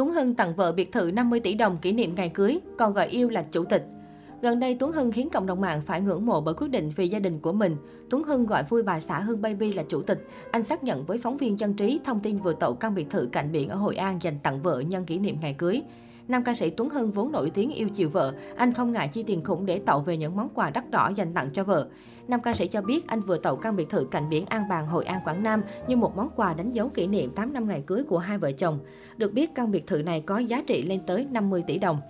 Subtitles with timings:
[0.00, 3.06] Tuấn Hưng tặng vợ biệt thự 50 tỷ đồng kỷ niệm ngày cưới, còn gọi
[3.06, 3.86] yêu là chủ tịch.
[4.42, 7.08] Gần đây, Tuấn Hưng khiến cộng đồng mạng phải ngưỡng mộ bởi quyết định vì
[7.08, 7.76] gia đình của mình.
[8.10, 10.26] Tuấn Hưng gọi vui bà xã Hưng Baby là chủ tịch.
[10.50, 13.28] Anh xác nhận với phóng viên dân trí thông tin vừa tậu căn biệt thự
[13.32, 15.82] cạnh biển ở Hội An dành tặng vợ nhân kỷ niệm ngày cưới.
[16.30, 19.22] Nam ca sĩ Tuấn Hưng vốn nổi tiếng yêu chiều vợ, anh không ngại chi
[19.22, 21.88] tiền khủng để tậu về những món quà đắt đỏ dành tặng cho vợ.
[22.28, 24.86] Nam ca sĩ cho biết anh vừa tậu căn biệt thự cạnh biển An Bàng,
[24.86, 27.82] Hội An, Quảng Nam như một món quà đánh dấu kỷ niệm 8 năm ngày
[27.86, 28.78] cưới của hai vợ chồng.
[29.16, 32.00] Được biết căn biệt thự này có giá trị lên tới 50 tỷ đồng.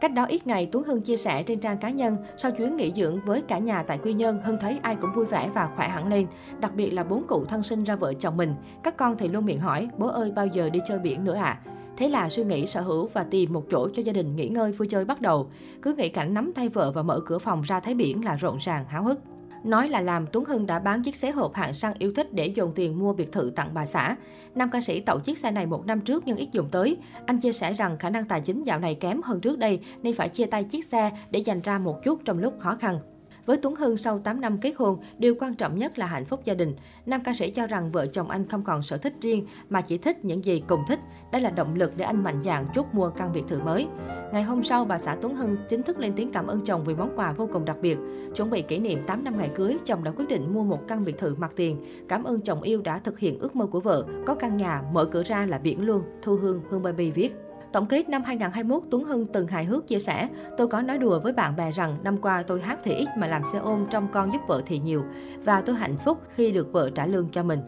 [0.00, 2.92] Cách đó ít ngày, Tuấn Hưng chia sẻ trên trang cá nhân, sau chuyến nghỉ
[2.92, 5.88] dưỡng với cả nhà tại Quy Nhơn, Hưng thấy ai cũng vui vẻ và khỏe
[5.88, 6.26] hẳn lên.
[6.60, 8.54] Đặc biệt là bốn cụ thân sinh ra vợ chồng mình.
[8.82, 11.60] Các con thì luôn miệng hỏi, bố ơi bao giờ đi chơi biển nữa ạ?
[11.64, 11.72] À?
[11.96, 14.72] Thế là suy nghĩ sở hữu và tìm một chỗ cho gia đình nghỉ ngơi
[14.72, 15.50] vui chơi bắt đầu.
[15.82, 18.58] Cứ nghĩ cảnh nắm tay vợ và mở cửa phòng ra thấy biển là rộn
[18.58, 19.18] ràng háo hức.
[19.64, 22.46] Nói là làm, Tuấn Hưng đã bán chiếc xế hộp hạng sang yêu thích để
[22.46, 24.16] dồn tiền mua biệt thự tặng bà xã.
[24.54, 26.96] Nam ca sĩ tậu chiếc xe này một năm trước nhưng ít dùng tới.
[27.26, 30.14] Anh chia sẻ rằng khả năng tài chính dạo này kém hơn trước đây nên
[30.14, 32.98] phải chia tay chiếc xe để dành ra một chút trong lúc khó khăn.
[33.46, 36.40] Với Tuấn Hưng sau 8 năm kết hôn, điều quan trọng nhất là hạnh phúc
[36.44, 36.74] gia đình.
[37.06, 39.98] Nam ca sĩ cho rằng vợ chồng anh không còn sở thích riêng mà chỉ
[39.98, 40.98] thích những gì cùng thích.
[41.32, 43.86] Đây là động lực để anh mạnh dạn chốt mua căn biệt thự mới.
[44.32, 46.94] Ngày hôm sau, bà xã Tuấn Hưng chính thức lên tiếng cảm ơn chồng vì
[46.94, 47.98] món quà vô cùng đặc biệt.
[48.36, 51.04] Chuẩn bị kỷ niệm 8 năm ngày cưới, chồng đã quyết định mua một căn
[51.04, 51.84] biệt thự mặt tiền.
[52.08, 55.04] Cảm ơn chồng yêu đã thực hiện ước mơ của vợ, có căn nhà mở
[55.04, 57.32] cửa ra là biển luôn, Thu Hương, Hương Baby viết.
[57.72, 61.20] Tổng kết năm 2021, Tuấn Hưng từng hài hước chia sẻ, tôi có nói đùa
[61.20, 64.08] với bạn bè rằng năm qua tôi hát thì ít mà làm xe ôm trong
[64.12, 65.04] con giúp vợ thì nhiều.
[65.44, 67.60] Và tôi hạnh phúc khi được vợ trả lương cho mình.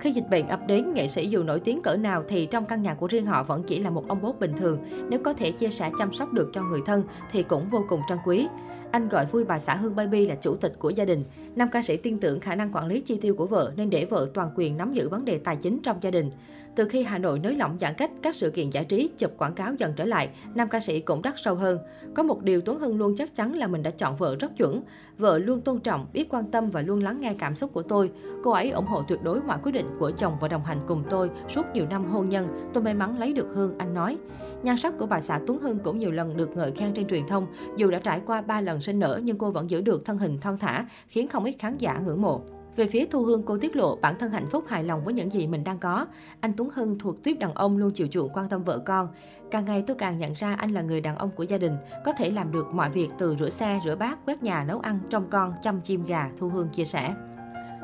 [0.00, 2.82] Khi dịch bệnh ập đến, nghệ sĩ dù nổi tiếng cỡ nào thì trong căn
[2.82, 4.78] nhà của riêng họ vẫn chỉ là một ông bố bình thường.
[5.08, 7.02] Nếu có thể chia sẻ chăm sóc được cho người thân
[7.32, 8.48] thì cũng vô cùng trân quý.
[8.90, 11.24] Anh gọi vui bà xã Hương Baby là chủ tịch của gia đình.
[11.56, 14.04] Nam ca sĩ tin tưởng khả năng quản lý chi tiêu của vợ nên để
[14.04, 16.30] vợ toàn quyền nắm giữ vấn đề tài chính trong gia đình.
[16.76, 19.54] Từ khi Hà Nội nới lỏng giãn cách, các sự kiện giải trí, chụp quảng
[19.54, 21.78] cáo dần trở lại, nam ca sĩ cũng đắt sâu hơn.
[22.14, 24.82] Có một điều Tuấn Hưng luôn chắc chắn là mình đã chọn vợ rất chuẩn.
[25.18, 28.10] Vợ luôn tôn trọng, biết quan tâm và luôn lắng nghe cảm xúc của tôi.
[28.42, 31.02] Cô ấy ủng hộ tuyệt đối mọi quyết định của chồng và đồng hành cùng
[31.10, 32.70] tôi suốt nhiều năm hôn nhân.
[32.74, 34.18] Tôi may mắn lấy được Hương, anh nói.
[34.62, 37.26] Nhan sắc của bà xã Tuấn Hưng cũng nhiều lần được ngợi khen trên truyền
[37.26, 37.46] thông.
[37.76, 40.40] Dù đã trải qua 3 lần sinh nở nhưng cô vẫn giữ được thân hình
[40.40, 42.40] thon thả, khiến không ít khán giả ngưỡng mộ.
[42.76, 45.32] Về phía Thu Hương, cô tiết lộ bản thân hạnh phúc hài lòng với những
[45.32, 46.06] gì mình đang có.
[46.40, 49.08] Anh Tuấn Hưng thuộc tuyếp đàn ông luôn chịu chuộng quan tâm vợ con.
[49.50, 51.72] Càng ngày tôi càng nhận ra anh là người đàn ông của gia đình,
[52.04, 54.98] có thể làm được mọi việc từ rửa xe, rửa bát, quét nhà, nấu ăn,
[55.10, 57.14] trông con, chăm chim gà, Thu Hương chia sẻ.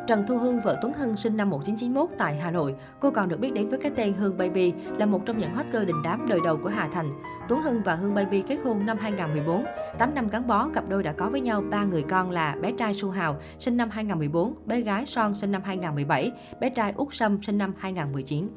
[0.06, 2.74] Trần Thu Hương, vợ Tuấn Hưng sinh năm 1991 tại Hà Nội.
[3.00, 5.66] Cô còn được biết đến với cái tên Hương Baby, là một trong những hot
[5.72, 7.22] girl đình đám đời đầu của Hà Thành.
[7.48, 9.64] Tuấn Hưng và Hương Baby kết hôn năm 2014.
[9.98, 12.72] 8 năm gắn bó, cặp đôi đã có với nhau ba người con là bé
[12.72, 17.08] trai Su Hào, sinh năm 2014, bé gái Son, sinh năm 2017, bé trai Út
[17.12, 18.48] Sâm, sinh năm 2019.